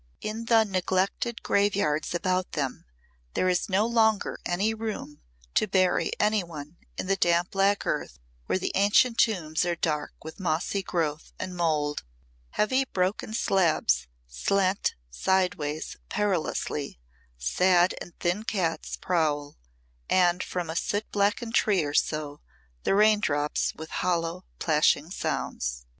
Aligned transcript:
In 0.19 0.45
the 0.45 0.63
neglected 0.63 1.43
graveyards 1.43 2.15
about 2.15 2.53
them 2.53 2.85
there 3.35 3.47
is 3.47 3.69
no 3.69 3.85
longer 3.85 4.39
any 4.47 4.73
room 4.73 5.21
to 5.53 5.67
bury 5.67 6.11
any 6.19 6.43
one 6.43 6.77
in 6.97 7.05
the 7.05 7.15
damp 7.15 7.51
black 7.51 7.85
earth 7.85 8.17
where 8.47 8.57
the 8.57 8.71
ancient 8.73 9.19
tombs 9.19 9.63
are 9.63 9.75
dark 9.75 10.13
with 10.23 10.39
mossy 10.39 10.81
growth 10.81 11.33
and 11.37 11.55
mould, 11.55 12.01
heavy 12.49 12.83
broken 12.85 13.35
slabs 13.35 14.07
slant 14.27 14.95
sidewise 15.11 15.97
perilously, 16.09 16.99
sad 17.37 17.93
and 18.01 18.17
thin 18.19 18.41
cats 18.41 18.97
prowl, 18.97 19.55
and 20.09 20.41
from 20.41 20.67
a 20.67 20.75
soot 20.75 21.05
blackened 21.11 21.53
tree 21.53 21.83
or 21.83 21.93
so 21.93 22.41
the 22.85 22.95
rain 22.95 23.19
drops 23.19 23.71
with 23.75 23.91
hollow, 23.91 24.45
plashing 24.57 25.11
sounds. 25.11 25.85